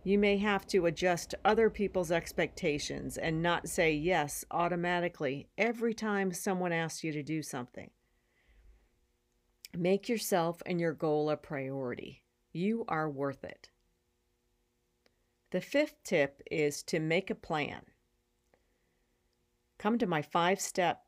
You 0.04 0.18
may 0.18 0.38
have 0.38 0.66
to 0.68 0.86
adjust 0.86 1.34
other 1.44 1.70
people's 1.70 2.10
expectations 2.10 3.16
and 3.16 3.40
not 3.40 3.68
say 3.68 3.92
yes 3.92 4.44
automatically 4.50 5.48
every 5.56 5.94
time 5.94 6.32
someone 6.32 6.72
asks 6.72 7.04
you 7.04 7.12
to 7.12 7.22
do 7.22 7.40
something. 7.40 7.90
Make 9.76 10.08
yourself 10.08 10.60
and 10.66 10.80
your 10.80 10.92
goal 10.92 11.30
a 11.30 11.36
priority. 11.36 12.24
You 12.52 12.84
are 12.88 13.08
worth 13.08 13.44
it. 13.44 13.70
The 15.50 15.60
fifth 15.60 16.02
tip 16.02 16.42
is 16.50 16.82
to 16.84 16.98
make 16.98 17.30
a 17.30 17.36
plan. 17.36 17.82
Come 19.78 19.98
to 19.98 20.06
my 20.06 20.22
five 20.22 20.60
step 20.60 21.02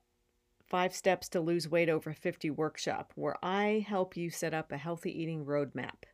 five 0.64 0.94
steps 0.94 1.28
to 1.28 1.40
lose 1.40 1.68
weight 1.68 1.88
over 1.88 2.12
50 2.12 2.50
workshop 2.50 3.12
where 3.16 3.36
I 3.44 3.84
help 3.86 4.16
you 4.16 4.30
set 4.30 4.54
up 4.54 4.72
a 4.72 4.78
healthy 4.78 5.10
eating 5.22 5.44
roadmap 5.44 6.04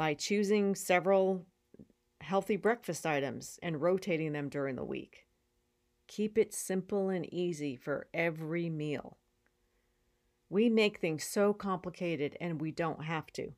by 0.00 0.14
choosing 0.14 0.74
several 0.74 1.44
healthy 2.22 2.56
breakfast 2.56 3.04
items 3.04 3.58
and 3.62 3.82
rotating 3.82 4.32
them 4.32 4.48
during 4.48 4.74
the 4.74 4.82
week. 4.82 5.26
Keep 6.06 6.38
it 6.38 6.54
simple 6.54 7.10
and 7.10 7.30
easy 7.30 7.76
for 7.76 8.06
every 8.14 8.70
meal. 8.70 9.18
We 10.48 10.70
make 10.70 11.00
things 11.00 11.24
so 11.24 11.52
complicated 11.52 12.34
and 12.40 12.62
we 12.62 12.70
don't 12.70 13.04
have 13.04 13.30
to. 13.34 13.52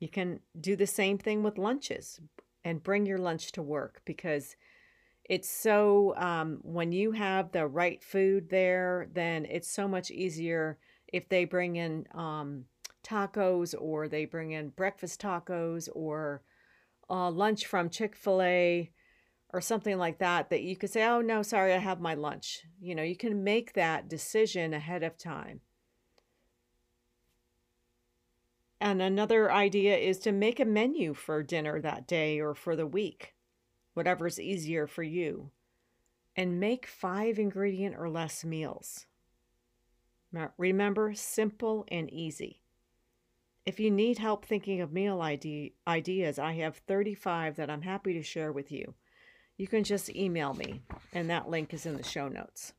You 0.00 0.08
can 0.08 0.40
do 0.60 0.74
the 0.74 0.84
same 0.84 1.16
thing 1.16 1.44
with 1.44 1.58
lunches 1.58 2.18
and 2.64 2.82
bring 2.82 3.06
your 3.06 3.18
lunch 3.18 3.52
to 3.52 3.62
work 3.62 4.02
because 4.04 4.56
it's 5.26 5.48
so, 5.48 6.12
um, 6.16 6.58
when 6.62 6.90
you 6.90 7.12
have 7.12 7.52
the 7.52 7.68
right 7.68 8.02
food 8.02 8.50
there, 8.50 9.06
then 9.14 9.44
it's 9.44 9.70
so 9.70 9.86
much 9.86 10.10
easier 10.10 10.76
if 11.06 11.28
they 11.28 11.44
bring 11.44 11.76
in 11.76 12.04
um, 12.16 12.64
tacos 13.08 13.74
or 13.78 14.08
they 14.08 14.24
bring 14.24 14.50
in 14.50 14.70
breakfast 14.70 15.20
tacos 15.20 15.88
or 15.94 16.42
uh, 17.08 17.30
lunch 17.30 17.66
from 17.66 17.88
Chick 17.88 18.14
fil 18.14 18.42
A 18.42 18.90
or 19.52 19.60
something 19.60 19.96
like 19.96 20.18
that, 20.18 20.50
that 20.50 20.62
you 20.62 20.76
could 20.76 20.90
say, 20.90 21.04
oh, 21.06 21.22
no, 21.22 21.42
sorry, 21.42 21.72
I 21.72 21.78
have 21.78 22.00
my 22.00 22.14
lunch. 22.14 22.64
You 22.80 22.94
know, 22.94 23.02
you 23.02 23.16
can 23.16 23.42
make 23.42 23.72
that 23.72 24.08
decision 24.08 24.74
ahead 24.74 25.02
of 25.02 25.16
time. 25.16 25.60
And 28.80 29.02
another 29.02 29.50
idea 29.50 29.96
is 29.96 30.18
to 30.20 30.32
make 30.32 30.60
a 30.60 30.64
menu 30.64 31.14
for 31.14 31.42
dinner 31.42 31.80
that 31.80 32.06
day 32.06 32.40
or 32.40 32.54
for 32.54 32.76
the 32.76 32.86
week, 32.86 33.34
whatever's 33.94 34.38
easier 34.38 34.86
for 34.86 35.02
you. 35.02 35.50
And 36.36 36.60
make 36.60 36.86
five 36.86 37.38
ingredient 37.38 37.96
or 37.98 38.08
less 38.08 38.44
meals. 38.44 39.06
Remember, 40.56 41.14
simple 41.14 41.84
and 41.90 42.08
easy. 42.12 42.60
If 43.68 43.78
you 43.78 43.90
need 43.90 44.16
help 44.16 44.46
thinking 44.46 44.80
of 44.80 44.94
meal 44.94 45.20
ID 45.20 45.74
ideas, 45.86 46.38
I 46.38 46.54
have 46.54 46.78
35 46.78 47.56
that 47.56 47.68
I'm 47.68 47.82
happy 47.82 48.14
to 48.14 48.22
share 48.22 48.50
with 48.50 48.72
you. 48.72 48.94
You 49.58 49.66
can 49.66 49.84
just 49.84 50.08
email 50.16 50.54
me, 50.54 50.80
and 51.12 51.28
that 51.28 51.50
link 51.50 51.74
is 51.74 51.84
in 51.84 51.98
the 51.98 52.02
show 52.02 52.28
notes. 52.28 52.72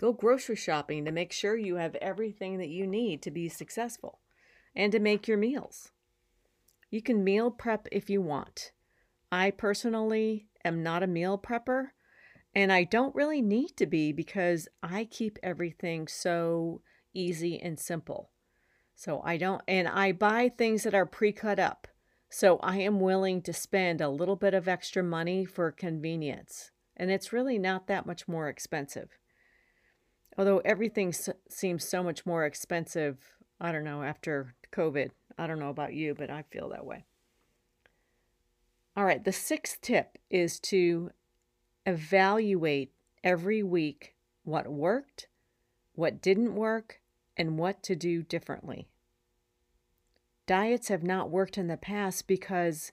Go 0.00 0.14
grocery 0.14 0.56
shopping 0.56 1.04
to 1.04 1.12
make 1.12 1.32
sure 1.32 1.54
you 1.54 1.76
have 1.76 1.96
everything 1.96 2.56
that 2.56 2.70
you 2.70 2.86
need 2.86 3.20
to 3.20 3.30
be 3.30 3.50
successful 3.50 4.20
and 4.74 4.90
to 4.92 4.98
make 4.98 5.28
your 5.28 5.36
meals. 5.36 5.90
You 6.90 7.02
can 7.02 7.22
meal 7.22 7.50
prep 7.50 7.88
if 7.92 8.08
you 8.08 8.22
want. 8.22 8.72
I 9.30 9.50
personally 9.50 10.46
am 10.64 10.82
not 10.82 11.02
a 11.02 11.06
meal 11.06 11.36
prepper, 11.36 11.88
and 12.54 12.72
I 12.72 12.84
don't 12.84 13.14
really 13.14 13.42
need 13.42 13.76
to 13.76 13.84
be 13.84 14.12
because 14.12 14.66
I 14.82 15.04
keep 15.04 15.38
everything 15.42 16.08
so 16.08 16.80
easy 17.12 17.60
and 17.60 17.78
simple. 17.78 18.30
So 18.96 19.20
I 19.22 19.36
don't, 19.36 19.62
and 19.68 19.86
I 19.86 20.12
buy 20.12 20.48
things 20.48 20.82
that 20.82 20.94
are 20.94 21.04
pre 21.04 21.30
cut 21.30 21.58
up. 21.58 21.86
So 22.30 22.58
I 22.62 22.78
am 22.78 22.98
willing 22.98 23.42
to 23.42 23.52
spend 23.52 24.00
a 24.00 24.08
little 24.08 24.36
bit 24.36 24.54
of 24.54 24.66
extra 24.66 25.02
money 25.02 25.44
for 25.44 25.70
convenience. 25.70 26.70
And 26.96 27.10
it's 27.10 27.32
really 27.32 27.58
not 27.58 27.86
that 27.86 28.06
much 28.06 28.26
more 28.26 28.48
expensive. 28.48 29.10
Although 30.38 30.58
everything 30.64 31.14
seems 31.48 31.86
so 31.86 32.02
much 32.02 32.24
more 32.26 32.46
expensive, 32.46 33.18
I 33.60 33.70
don't 33.70 33.84
know, 33.84 34.02
after 34.02 34.54
COVID. 34.72 35.10
I 35.38 35.46
don't 35.46 35.58
know 35.58 35.70
about 35.70 35.92
you, 35.92 36.14
but 36.14 36.30
I 36.30 36.42
feel 36.50 36.70
that 36.70 36.86
way. 36.86 37.04
All 38.96 39.04
right, 39.04 39.22
the 39.22 39.32
sixth 39.32 39.82
tip 39.82 40.16
is 40.30 40.58
to 40.60 41.10
evaluate 41.84 42.92
every 43.22 43.62
week 43.62 44.14
what 44.42 44.66
worked, 44.66 45.28
what 45.94 46.22
didn't 46.22 46.54
work, 46.54 47.00
and 47.36 47.58
what 47.58 47.82
to 47.84 47.94
do 47.94 48.22
differently. 48.22 48.88
Diets 50.46 50.88
have 50.88 51.02
not 51.02 51.30
worked 51.30 51.58
in 51.58 51.66
the 51.66 51.76
past 51.76 52.26
because 52.26 52.92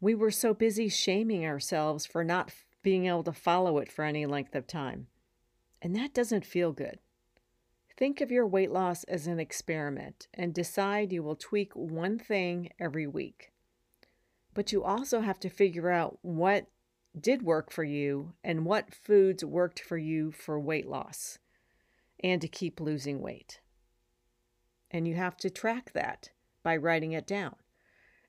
we 0.00 0.14
were 0.14 0.30
so 0.30 0.52
busy 0.52 0.88
shaming 0.88 1.44
ourselves 1.44 2.04
for 2.04 2.24
not 2.24 2.52
being 2.82 3.06
able 3.06 3.22
to 3.24 3.32
follow 3.32 3.78
it 3.78 3.90
for 3.90 4.04
any 4.04 4.26
length 4.26 4.54
of 4.54 4.66
time. 4.66 5.06
And 5.80 5.94
that 5.94 6.14
doesn't 6.14 6.44
feel 6.44 6.72
good. 6.72 6.98
Think 7.96 8.20
of 8.20 8.30
your 8.30 8.46
weight 8.46 8.70
loss 8.70 9.04
as 9.04 9.26
an 9.26 9.40
experiment 9.40 10.28
and 10.34 10.54
decide 10.54 11.12
you 11.12 11.22
will 11.22 11.36
tweak 11.36 11.72
one 11.74 12.18
thing 12.18 12.70
every 12.78 13.06
week. 13.06 13.52
But 14.54 14.72
you 14.72 14.84
also 14.84 15.20
have 15.20 15.40
to 15.40 15.48
figure 15.48 15.90
out 15.90 16.18
what 16.22 16.66
did 17.18 17.42
work 17.42 17.72
for 17.72 17.84
you 17.84 18.34
and 18.44 18.64
what 18.64 18.94
foods 18.94 19.44
worked 19.44 19.80
for 19.80 19.98
you 19.98 20.30
for 20.30 20.60
weight 20.60 20.86
loss 20.86 21.38
and 22.22 22.40
to 22.40 22.48
keep 22.48 22.80
losing 22.80 23.20
weight. 23.20 23.60
And 24.90 25.06
you 25.06 25.14
have 25.14 25.36
to 25.38 25.50
track 25.50 25.92
that 25.92 26.30
by 26.62 26.76
writing 26.76 27.12
it 27.12 27.26
down. 27.26 27.56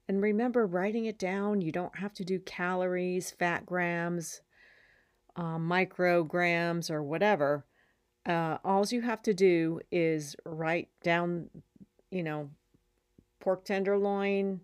And 0.07 0.21
remember, 0.21 0.65
writing 0.65 1.05
it 1.05 1.19
down, 1.19 1.61
you 1.61 1.71
don't 1.71 1.99
have 1.99 2.13
to 2.13 2.25
do 2.25 2.39
calories, 2.39 3.31
fat 3.31 3.65
grams, 3.65 4.41
uh, 5.35 5.57
micrograms, 5.57 6.89
or 6.89 7.03
whatever 7.03 7.65
uh, 8.25 8.57
all 8.63 8.85
you 8.85 9.01
have 9.01 9.21
to 9.23 9.33
do 9.33 9.79
is 9.91 10.35
write 10.45 10.89
down, 11.03 11.49
you 12.11 12.23
know, 12.23 12.49
pork 13.39 13.65
tenderloin, 13.65 14.61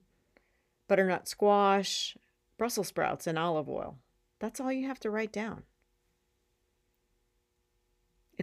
butternut 0.87 1.27
squash, 1.27 2.17
Brussels 2.57 2.87
sprouts, 2.87 3.27
and 3.27 3.39
olive 3.39 3.69
oil. 3.69 3.97
That's 4.39 4.59
all 4.59 4.71
you 4.71 4.87
have 4.87 4.99
to 5.01 5.09
write 5.09 5.31
down. 5.31 5.63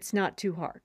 It's 0.03 0.13
not 0.13 0.37
too 0.37 0.55
hard. 0.55 0.81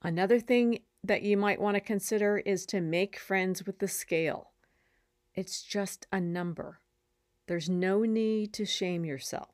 Another 0.00 0.38
thing 0.38 0.82
that 1.02 1.22
you 1.22 1.36
might 1.36 1.60
want 1.60 1.74
to 1.74 1.80
consider 1.80 2.38
is 2.38 2.64
to 2.66 2.80
make 2.80 3.18
friends 3.18 3.66
with 3.66 3.80
the 3.80 3.88
scale. 3.88 4.52
It's 5.34 5.64
just 5.64 6.06
a 6.12 6.20
number. 6.20 6.78
There's 7.48 7.68
no 7.68 8.04
need 8.04 8.52
to 8.52 8.64
shame 8.64 9.04
yourself. 9.04 9.48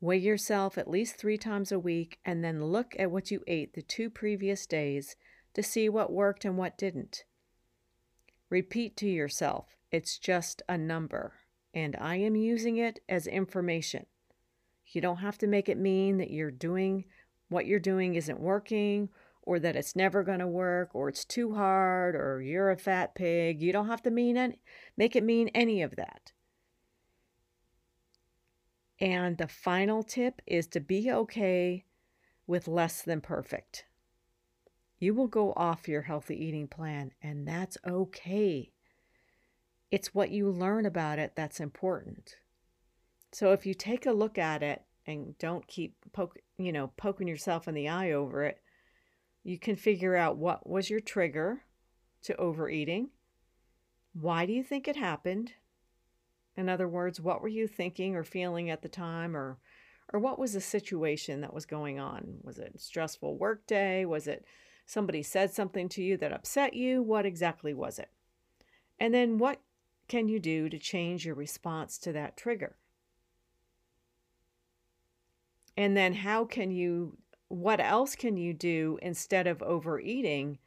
Weigh 0.00 0.18
yourself 0.18 0.78
at 0.78 0.88
least 0.88 1.16
three 1.16 1.36
times 1.36 1.72
a 1.72 1.78
week 1.80 2.20
and 2.24 2.44
then 2.44 2.66
look 2.66 2.94
at 3.00 3.10
what 3.10 3.32
you 3.32 3.42
ate 3.48 3.74
the 3.74 3.82
two 3.82 4.08
previous 4.08 4.64
days 4.64 5.16
to 5.54 5.62
see 5.64 5.88
what 5.88 6.12
worked 6.12 6.44
and 6.44 6.56
what 6.56 6.78
didn't. 6.78 7.24
Repeat 8.48 8.96
to 8.98 9.08
yourself, 9.08 9.76
it's 9.90 10.18
just 10.18 10.62
a 10.68 10.78
number, 10.78 11.32
and 11.74 11.96
I 11.96 12.18
am 12.18 12.36
using 12.36 12.76
it 12.76 13.00
as 13.08 13.26
information. 13.26 14.06
You 14.94 15.00
don't 15.00 15.18
have 15.18 15.38
to 15.38 15.46
make 15.46 15.68
it 15.68 15.78
mean 15.78 16.18
that 16.18 16.30
you're 16.30 16.50
doing 16.50 17.04
what 17.48 17.66
you're 17.66 17.80
doing 17.80 18.14
isn't 18.14 18.40
working 18.40 19.08
or 19.42 19.58
that 19.58 19.76
it's 19.76 19.96
never 19.96 20.22
going 20.22 20.38
to 20.38 20.46
work 20.46 20.90
or 20.94 21.08
it's 21.08 21.24
too 21.24 21.54
hard 21.54 22.14
or 22.14 22.40
you're 22.40 22.70
a 22.70 22.76
fat 22.76 23.14
pig. 23.14 23.60
You 23.60 23.72
don't 23.72 23.88
have 23.88 24.02
to 24.02 24.10
mean 24.10 24.36
any, 24.36 24.58
make 24.96 25.16
it 25.16 25.24
mean 25.24 25.48
any 25.48 25.82
of 25.82 25.96
that. 25.96 26.32
And 29.00 29.36
the 29.36 29.48
final 29.48 30.02
tip 30.02 30.40
is 30.46 30.68
to 30.68 30.80
be 30.80 31.10
okay 31.10 31.84
with 32.46 32.68
less 32.68 33.02
than 33.02 33.20
perfect. 33.20 33.84
You 34.98 35.14
will 35.14 35.26
go 35.26 35.52
off 35.56 35.88
your 35.88 36.02
healthy 36.02 36.36
eating 36.36 36.68
plan, 36.68 37.10
and 37.20 37.48
that's 37.48 37.76
okay. 37.84 38.70
It's 39.90 40.14
what 40.14 40.30
you 40.30 40.48
learn 40.48 40.86
about 40.86 41.18
it 41.18 41.32
that's 41.34 41.58
important. 41.58 42.36
So 43.32 43.52
if 43.52 43.64
you 43.64 43.74
take 43.74 44.06
a 44.06 44.12
look 44.12 44.38
at 44.38 44.62
it 44.62 44.82
and 45.06 45.36
don't 45.38 45.66
keep 45.66 45.96
poke, 46.12 46.38
you 46.58 46.70
know, 46.70 46.92
poking 46.96 47.26
yourself 47.26 47.66
in 47.66 47.74
the 47.74 47.88
eye 47.88 48.12
over 48.12 48.44
it, 48.44 48.60
you 49.42 49.58
can 49.58 49.74
figure 49.74 50.14
out 50.14 50.36
what 50.36 50.68
was 50.68 50.90
your 50.90 51.00
trigger 51.00 51.62
to 52.22 52.36
overeating. 52.36 53.08
Why 54.12 54.46
do 54.46 54.52
you 54.52 54.62
think 54.62 54.86
it 54.86 54.96
happened? 54.96 55.54
In 56.56 56.68
other 56.68 56.86
words, 56.86 57.20
what 57.20 57.40
were 57.40 57.48
you 57.48 57.66
thinking 57.66 58.14
or 58.14 58.22
feeling 58.22 58.70
at 58.70 58.82
the 58.82 58.88
time 58.88 59.36
or 59.36 59.58
or 60.12 60.20
what 60.20 60.38
was 60.38 60.52
the 60.52 60.60
situation 60.60 61.40
that 61.40 61.54
was 61.54 61.64
going 61.64 61.98
on? 61.98 62.38
Was 62.42 62.58
it 62.58 62.78
stressful 62.78 63.38
work 63.38 63.66
day? 63.66 64.04
Was 64.04 64.26
it 64.26 64.44
somebody 64.84 65.22
said 65.22 65.54
something 65.54 65.88
to 65.90 66.02
you 66.02 66.18
that 66.18 66.32
upset 66.32 66.74
you? 66.74 67.02
What 67.02 67.24
exactly 67.24 67.72
was 67.72 67.98
it? 67.98 68.10
And 69.00 69.14
then 69.14 69.38
what 69.38 69.62
can 70.08 70.28
you 70.28 70.38
do 70.38 70.68
to 70.68 70.78
change 70.78 71.24
your 71.24 71.34
response 71.34 71.96
to 71.98 72.12
that 72.12 72.36
trigger? 72.36 72.76
And 75.76 75.96
then 75.96 76.14
how 76.14 76.44
can 76.44 76.70
you 76.70 77.18
what 77.48 77.80
else 77.80 78.16
can 78.16 78.38
you 78.38 78.54
do 78.54 78.98
instead 79.02 79.46
of 79.46 79.62
overeating 79.62 80.58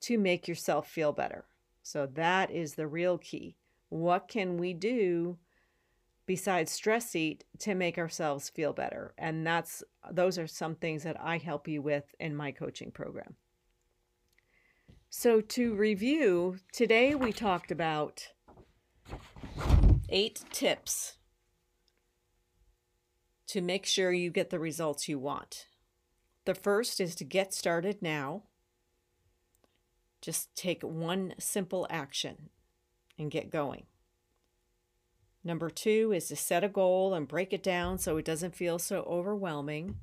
to 0.00 0.16
make 0.16 0.48
yourself 0.48 0.88
feel 0.88 1.12
better? 1.12 1.44
So 1.82 2.06
that 2.14 2.50
is 2.50 2.74
the 2.74 2.86
real 2.86 3.18
key. 3.18 3.56
What 3.90 4.26
can 4.26 4.56
we 4.56 4.72
do 4.72 5.36
besides 6.24 6.72
stress 6.72 7.14
eat 7.14 7.44
to 7.58 7.74
make 7.74 7.98
ourselves 7.98 8.48
feel 8.48 8.72
better? 8.72 9.12
And 9.18 9.46
that's 9.46 9.82
those 10.10 10.38
are 10.38 10.46
some 10.46 10.76
things 10.76 11.02
that 11.02 11.20
I 11.20 11.36
help 11.36 11.68
you 11.68 11.82
with 11.82 12.14
in 12.18 12.34
my 12.34 12.52
coaching 12.52 12.90
program. 12.90 13.36
So 15.10 15.40
to 15.40 15.74
review, 15.74 16.58
today 16.72 17.14
we 17.14 17.32
talked 17.32 17.70
about 17.70 18.28
eight 20.08 20.44
tips 20.52 21.18
to 23.50 23.60
make 23.60 23.84
sure 23.84 24.12
you 24.12 24.30
get 24.30 24.50
the 24.50 24.60
results 24.60 25.08
you 25.08 25.18
want. 25.18 25.66
The 26.44 26.54
first 26.54 27.00
is 27.00 27.16
to 27.16 27.24
get 27.24 27.52
started 27.52 28.00
now. 28.00 28.44
Just 30.22 30.54
take 30.54 30.82
one 30.82 31.34
simple 31.38 31.86
action 31.90 32.50
and 33.18 33.30
get 33.30 33.50
going. 33.50 33.86
Number 35.42 35.68
two 35.68 36.12
is 36.12 36.28
to 36.28 36.36
set 36.36 36.62
a 36.62 36.68
goal 36.68 37.12
and 37.12 37.26
break 37.26 37.52
it 37.52 37.62
down 37.62 37.98
so 37.98 38.18
it 38.18 38.24
doesn't 38.24 38.54
feel 38.54 38.78
so 38.78 39.02
overwhelming. 39.02 39.96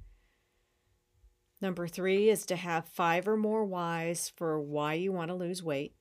Number 1.61 1.87
three 1.87 2.29
is 2.29 2.45
to 2.47 2.55
have 2.57 2.85
five 2.85 3.27
or 3.27 3.37
more 3.37 3.63
whys 3.63 4.31
for 4.35 4.59
why 4.59 4.95
you 4.95 5.13
want 5.13 5.29
to 5.29 5.35
lose 5.35 5.63
weight. 5.63 5.93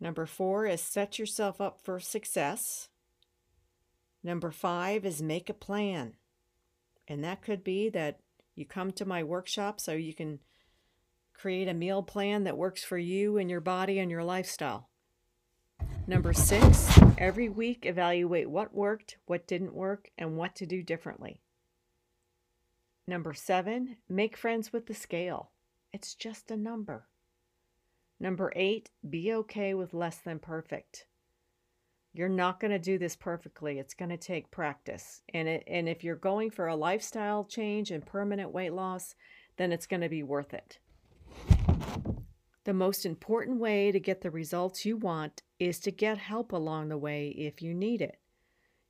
Number 0.00 0.24
four 0.24 0.66
is 0.66 0.80
set 0.80 1.18
yourself 1.18 1.60
up 1.60 1.80
for 1.82 2.00
success. 2.00 2.88
Number 4.22 4.50
five 4.50 5.04
is 5.04 5.22
make 5.22 5.48
a 5.48 5.54
plan. 5.54 6.14
And 7.08 7.24
that 7.24 7.42
could 7.42 7.64
be 7.64 7.88
that 7.90 8.20
you 8.54 8.64
come 8.64 8.92
to 8.92 9.04
my 9.04 9.22
workshop 9.22 9.80
so 9.80 9.92
you 9.92 10.14
can 10.14 10.40
create 11.32 11.68
a 11.68 11.74
meal 11.74 12.02
plan 12.02 12.44
that 12.44 12.58
works 12.58 12.84
for 12.84 12.98
you 12.98 13.38
and 13.38 13.50
your 13.50 13.60
body 13.60 13.98
and 13.98 14.10
your 14.10 14.22
lifestyle. 14.22 14.90
Number 16.06 16.32
six, 16.32 16.98
every 17.18 17.48
week 17.48 17.86
evaluate 17.86 18.50
what 18.50 18.74
worked, 18.74 19.16
what 19.26 19.46
didn't 19.46 19.74
work, 19.74 20.10
and 20.18 20.36
what 20.36 20.54
to 20.56 20.66
do 20.66 20.82
differently. 20.82 21.40
Number 23.06 23.32
seven, 23.32 23.96
make 24.08 24.36
friends 24.36 24.72
with 24.72 24.86
the 24.86 24.94
scale. 24.94 25.50
It's 25.92 26.14
just 26.14 26.50
a 26.50 26.56
number. 26.56 27.06
Number 28.20 28.52
eight, 28.54 28.90
be 29.08 29.32
okay 29.32 29.72
with 29.72 29.94
less 29.94 30.18
than 30.18 30.38
perfect. 30.38 31.06
You're 32.12 32.28
not 32.28 32.58
going 32.58 32.72
to 32.72 32.78
do 32.78 32.98
this 32.98 33.14
perfectly. 33.14 33.78
It's 33.78 33.94
going 33.94 34.08
to 34.08 34.16
take 34.16 34.50
practice. 34.50 35.22
And 35.32 35.46
it, 35.46 35.64
and 35.66 35.88
if 35.88 36.02
you're 36.02 36.16
going 36.16 36.50
for 36.50 36.66
a 36.66 36.74
lifestyle 36.74 37.44
change 37.44 37.90
and 37.90 38.04
permanent 38.04 38.52
weight 38.52 38.72
loss, 38.72 39.14
then 39.56 39.70
it's 39.70 39.86
going 39.86 40.00
to 40.00 40.08
be 40.08 40.22
worth 40.22 40.52
it. 40.52 40.78
The 42.64 42.74
most 42.74 43.06
important 43.06 43.58
way 43.58 43.90
to 43.92 44.00
get 44.00 44.20
the 44.20 44.30
results 44.30 44.84
you 44.84 44.96
want 44.96 45.42
is 45.58 45.78
to 45.80 45.90
get 45.90 46.18
help 46.18 46.52
along 46.52 46.88
the 46.88 46.98
way 46.98 47.28
if 47.28 47.62
you 47.62 47.74
need 47.74 48.02
it. 48.02 48.18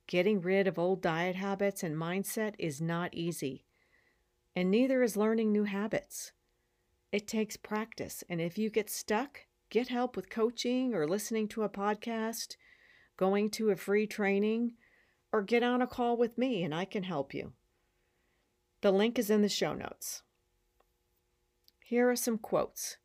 Getting 0.07 0.41
rid 0.41 0.67
of 0.67 0.77
old 0.77 1.01
diet 1.01 1.35
habits 1.35 1.83
and 1.83 1.95
mindset 1.95 2.55
is 2.59 2.81
not 2.81 3.13
easy, 3.13 3.65
and 4.55 4.69
neither 4.69 5.03
is 5.03 5.15
learning 5.15 5.51
new 5.51 5.63
habits. 5.63 6.33
It 7.11 7.27
takes 7.27 7.55
practice, 7.55 8.23
and 8.27 8.41
if 8.41 8.57
you 8.57 8.69
get 8.69 8.89
stuck, 8.89 9.41
get 9.69 9.87
help 9.87 10.15
with 10.15 10.29
coaching 10.29 10.93
or 10.93 11.07
listening 11.07 11.47
to 11.49 11.63
a 11.63 11.69
podcast 11.69 12.57
going 13.21 13.51
to 13.51 13.69
a 13.69 13.75
free 13.75 14.07
training, 14.07 14.73
or 15.31 15.43
get 15.43 15.61
on 15.61 15.79
a 15.79 15.85
call 15.85 16.17
with 16.17 16.39
me 16.39 16.63
and 16.63 16.73
I 16.73 16.85
can 16.85 17.03
help 17.03 17.35
you. 17.35 17.53
The 18.81 18.89
link 18.89 19.19
is 19.19 19.29
in 19.29 19.43
the 19.43 19.47
show 19.47 19.75
notes. 19.75 20.23
Here 21.83 22.09
are 22.09 22.15
some 22.15 22.39
quotes 22.39 22.97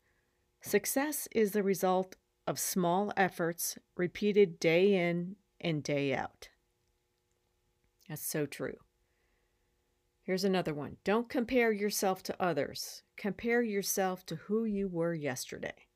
Success 0.59 1.27
is 1.33 1.51
the 1.51 1.61
result 1.61 2.15
of 2.47 2.57
small 2.57 3.13
efforts 3.15 3.77
repeated 3.95 4.59
day 4.59 4.95
in 4.95 5.35
and 5.61 5.83
day 5.83 6.15
out. 6.15 6.49
That's 8.09 8.25
so 8.25 8.47
true. 8.47 8.77
Here's 10.23 10.43
another 10.43 10.73
one 10.73 10.97
Don't 11.03 11.29
compare 11.29 11.71
yourself 11.71 12.23
to 12.23 12.41
others, 12.41 13.03
compare 13.17 13.61
yourself 13.61 14.25
to 14.25 14.35
who 14.35 14.65
you 14.65 14.87
were 14.87 15.13
yesterday. 15.13 15.86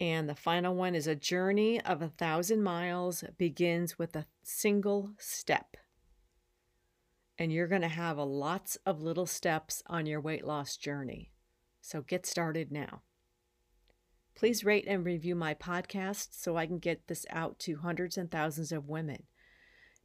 And 0.00 0.26
the 0.28 0.34
final 0.34 0.74
one 0.74 0.94
is 0.94 1.06
a 1.06 1.14
journey 1.14 1.78
of 1.82 2.00
a 2.00 2.08
thousand 2.08 2.62
miles 2.62 3.22
begins 3.36 3.98
with 3.98 4.16
a 4.16 4.26
single 4.42 5.10
step. 5.18 5.76
And 7.38 7.52
you're 7.52 7.68
going 7.68 7.82
to 7.82 7.88
have 7.88 8.16
a 8.16 8.24
lots 8.24 8.76
of 8.86 9.02
little 9.02 9.26
steps 9.26 9.82
on 9.86 10.06
your 10.06 10.20
weight 10.20 10.46
loss 10.46 10.78
journey. 10.78 11.32
So 11.82 12.00
get 12.00 12.24
started 12.24 12.72
now. 12.72 13.02
Please 14.34 14.64
rate 14.64 14.86
and 14.86 15.04
review 15.04 15.34
my 15.34 15.52
podcast 15.52 16.28
so 16.30 16.56
I 16.56 16.66
can 16.66 16.78
get 16.78 17.06
this 17.06 17.26
out 17.28 17.58
to 17.60 17.76
hundreds 17.76 18.16
and 18.16 18.30
thousands 18.30 18.72
of 18.72 18.88
women. 18.88 19.24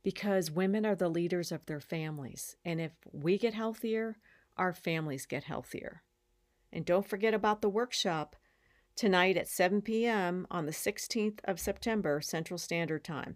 Because 0.03 0.51
women 0.51 0.86
are 0.86 0.95
the 0.95 1.10
leaders 1.10 1.53
of 1.53 1.65
their 1.65 1.79
families. 1.79 2.58
And 2.65 2.81
if 2.81 2.91
we 3.13 3.38
get 3.38 3.53
healthier, 3.53 4.17
our 4.58 4.73
families 4.73 5.25
get 5.25 5.45
healthier. 5.45 6.03
And 6.71 6.86
don't 6.86 7.08
forget 7.08 7.34
about 7.34 7.62
the 7.62 7.69
workshop 7.69 8.36
tonight 8.95 9.38
at 9.38 9.47
7 9.47 9.81
p.m. 9.81 10.47
on 10.49 10.65
the 10.65 10.71
16th 10.71 11.38
of 11.43 11.60
September 11.60 12.21
Central 12.21 12.58
Standard 12.58 13.03
Time. 13.03 13.36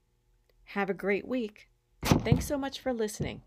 Have 0.65 0.89
a 0.89 0.93
great 0.93 1.27
week. 1.27 1.69
Thanks 2.03 2.47
so 2.47 2.57
much 2.57 2.79
for 2.79 2.93
listening. 2.93 3.41